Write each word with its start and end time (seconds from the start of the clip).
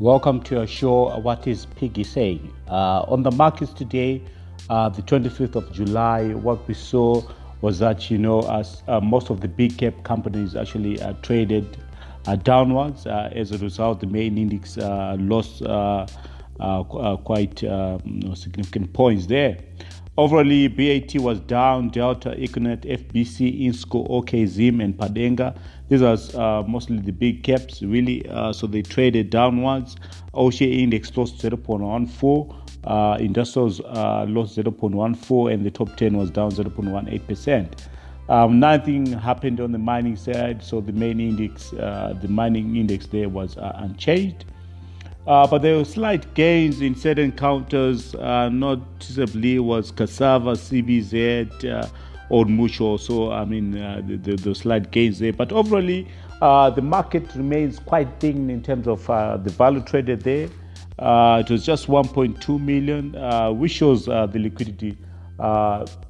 Welcome 0.00 0.42
to 0.42 0.60
our 0.60 0.66
show, 0.68 1.18
What 1.18 1.48
is 1.48 1.66
Piggy 1.66 2.04
Saying? 2.04 2.54
Uh, 2.68 3.02
on 3.08 3.24
the 3.24 3.32
markets 3.32 3.72
today, 3.72 4.22
uh, 4.70 4.88
the 4.90 5.02
25th 5.02 5.56
of 5.56 5.72
July, 5.72 6.34
what 6.34 6.68
we 6.68 6.74
saw 6.74 7.20
was 7.62 7.80
that, 7.80 8.08
you 8.08 8.16
know, 8.16 8.42
as 8.42 8.84
uh, 8.86 9.00
most 9.00 9.28
of 9.28 9.40
the 9.40 9.48
big 9.48 9.76
cap 9.76 10.04
companies 10.04 10.54
actually 10.54 11.02
uh, 11.02 11.14
traded 11.22 11.78
uh, 12.28 12.36
downwards. 12.36 13.08
Uh, 13.08 13.32
as 13.34 13.50
a 13.50 13.58
result, 13.58 13.98
the 13.98 14.06
main 14.06 14.38
index 14.38 14.76
lost 14.76 15.62
quite 16.58 17.64
um, 17.64 18.34
significant 18.34 18.92
points 18.92 19.26
there. 19.26 19.58
Overall, 20.18 20.68
BAT 20.70 21.14
was 21.20 21.38
down, 21.38 21.90
Delta, 21.90 22.30
Econet, 22.30 22.80
FBC, 22.82 23.64
Insco, 23.66 24.04
OK, 24.10 24.46
Zim, 24.46 24.80
and 24.80 24.96
Padenga. 24.98 25.56
These 25.88 26.02
are 26.02 26.18
uh, 26.34 26.64
mostly 26.64 26.98
the 26.98 27.12
big 27.12 27.44
caps, 27.44 27.82
really. 27.82 28.28
Uh, 28.28 28.52
so 28.52 28.66
they 28.66 28.82
traded 28.82 29.30
downwards. 29.30 29.94
All 30.32 30.50
Share 30.50 30.68
index 30.68 31.16
lost 31.16 31.38
0.14. 31.38 32.56
Uh, 32.82 33.16
industrials 33.20 33.80
uh, 33.80 34.26
lost 34.28 34.56
0.14, 34.56 35.54
and 35.54 35.64
the 35.64 35.70
top 35.70 35.96
10 35.96 36.16
was 36.16 36.32
down 36.32 36.50
0.18%. 36.50 37.86
Um, 38.28 38.58
nothing 38.58 39.06
happened 39.12 39.60
on 39.60 39.70
the 39.70 39.78
mining 39.78 40.16
side, 40.16 40.64
so 40.64 40.80
the 40.80 40.92
main 40.92 41.20
index, 41.20 41.72
uh, 41.74 42.18
the 42.20 42.26
mining 42.26 42.74
index 42.74 43.06
there 43.06 43.28
was 43.28 43.56
uh, 43.56 43.70
unchanged. 43.76 44.46
Uh, 45.28 45.46
but 45.46 45.60
there 45.60 45.76
were 45.76 45.84
slight 45.84 46.32
gains 46.32 46.80
in 46.80 46.94
certain 46.94 47.30
counters. 47.30 48.14
Uh, 48.14 48.48
noticeably 48.48 49.58
was 49.58 49.90
cassava, 49.90 50.52
CBZ, 50.52 51.66
uh, 51.70 51.86
Old 52.30 52.48
Mutual. 52.48 52.96
So, 52.96 53.30
I 53.30 53.44
mean, 53.44 53.76
uh, 53.76 54.00
the, 54.06 54.16
the, 54.16 54.36
the, 54.36 54.54
slight 54.54 54.90
gains 54.90 55.18
there. 55.18 55.34
But 55.34 55.52
overall, 55.52 56.02
uh, 56.40 56.70
the 56.70 56.80
market 56.80 57.24
remains 57.34 57.78
quite 57.78 58.08
thin 58.20 58.48
in 58.48 58.62
terms 58.62 58.88
of 58.88 59.08
uh, 59.10 59.36
the 59.36 59.50
value 59.50 59.82
traded 59.82 60.22
there. 60.22 60.48
Uh, 60.98 61.42
it 61.44 61.52
was 61.52 61.62
just 61.62 61.88
1.2 61.88 62.58
million, 62.58 63.12
which 63.58 63.72
shows 63.72 64.06
the 64.06 64.30
liquidity 64.34 64.96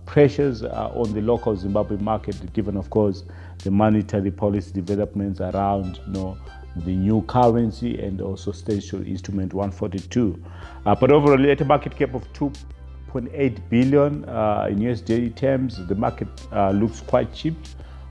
pressures 0.06 0.62
on 0.62 1.12
the 1.12 1.22
local 1.22 1.56
Zimbabwe 1.56 1.96
market, 1.96 2.52
given, 2.52 2.76
of 2.76 2.88
course, 2.90 3.24
the 3.64 3.70
monetary 3.72 4.30
policy 4.30 4.70
developments 4.70 5.40
around, 5.40 5.98
you 6.06 6.12
know, 6.12 6.38
the 6.84 6.94
new 6.94 7.22
currency 7.22 7.98
and 8.00 8.20
also 8.20 8.52
statutory 8.52 9.10
instrument 9.10 9.54
142. 9.54 10.42
Uh, 10.86 10.94
but 10.94 11.10
overall, 11.10 11.50
at 11.50 11.60
a 11.60 11.64
market 11.64 11.96
cap 11.96 12.14
of 12.14 12.30
2.8 12.32 13.58
billion 13.68 14.24
uh, 14.28 14.68
in 14.70 14.78
USD 14.78 15.34
terms, 15.36 15.86
the 15.86 15.94
market 15.94 16.28
uh, 16.52 16.70
looks 16.70 17.00
quite 17.00 17.32
cheap. 17.32 17.56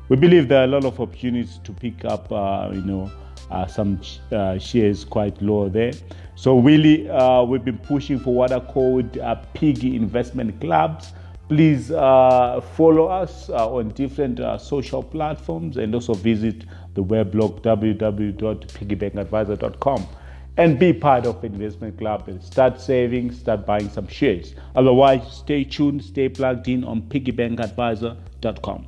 We 0.09 0.15
believe 0.15 0.47
there 0.47 0.61
are 0.61 0.65
a 0.65 0.67
lot 0.67 0.85
of 0.85 0.99
opportunities 0.99 1.59
to 1.63 1.73
pick 1.73 2.05
up, 2.05 2.31
uh, 2.31 2.69
you 2.73 2.81
know, 2.81 3.11
uh, 3.51 3.65
some 3.65 3.99
uh, 4.31 4.57
shares 4.57 5.05
quite 5.05 5.41
low 5.41 5.69
there. 5.69 5.93
So 6.35 6.59
really, 6.59 7.09
we've 7.47 7.65
been 7.65 7.79
pushing 7.79 8.19
for 8.19 8.33
what 8.33 8.51
are 8.51 8.61
called 8.61 9.17
piggy 9.53 9.95
investment 9.95 10.59
clubs 10.61 11.13
please 11.47 11.91
uh, 11.91 12.59
follow 12.75 13.07
us 13.07 13.49
uh, 13.49 13.69
on 13.69 13.89
different 13.89 14.39
uh, 14.39 14.57
social 14.57 15.01
platforms 15.01 15.77
and 15.77 15.95
also 15.95 16.13
visit 16.13 16.65
the 16.93 17.03
weblog 17.03 17.61
www.piggybankadvisor.com 17.61 20.07
and 20.57 20.79
be 20.79 20.91
part 20.91 21.25
of 21.25 21.41
investment 21.43 21.97
club 21.97 22.27
and 22.27 22.43
start 22.43 22.81
saving 22.81 23.31
start 23.31 23.65
buying 23.65 23.89
some 23.89 24.07
shares. 24.07 24.55
Otherwise 24.75 25.21
stay 25.31 25.63
tuned 25.63 26.03
stay 26.03 26.27
plugged 26.27 26.67
in 26.67 26.83
on 26.83 27.01
piggybankadvisor.com 27.03 28.85